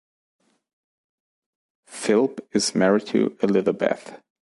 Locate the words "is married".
2.53-3.05